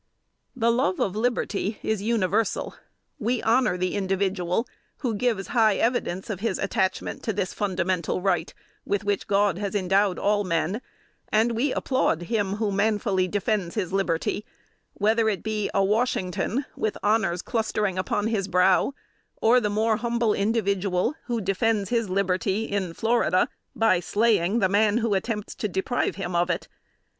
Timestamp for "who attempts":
24.97-25.53